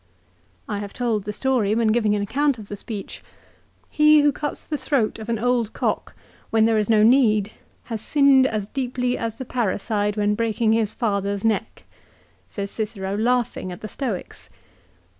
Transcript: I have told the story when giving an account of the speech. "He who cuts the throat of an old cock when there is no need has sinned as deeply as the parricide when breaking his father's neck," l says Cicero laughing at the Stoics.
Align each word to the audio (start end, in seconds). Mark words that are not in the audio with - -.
I 0.67 0.79
have 0.79 0.93
told 0.93 1.25
the 1.25 1.31
story 1.31 1.75
when 1.75 1.89
giving 1.89 2.15
an 2.15 2.23
account 2.23 2.57
of 2.57 2.69
the 2.69 2.75
speech. 2.75 3.23
"He 3.87 4.21
who 4.21 4.31
cuts 4.31 4.65
the 4.65 4.75
throat 4.75 5.19
of 5.19 5.29
an 5.29 5.37
old 5.37 5.73
cock 5.73 6.15
when 6.49 6.65
there 6.65 6.79
is 6.79 6.89
no 6.89 7.03
need 7.03 7.51
has 7.83 8.01
sinned 8.01 8.47
as 8.47 8.65
deeply 8.65 9.15
as 9.15 9.35
the 9.35 9.45
parricide 9.45 10.17
when 10.17 10.33
breaking 10.33 10.73
his 10.73 10.91
father's 10.91 11.45
neck," 11.45 11.83
l 11.83 11.85
says 12.47 12.71
Cicero 12.71 13.15
laughing 13.15 13.71
at 13.71 13.81
the 13.81 13.87
Stoics. 13.87 14.49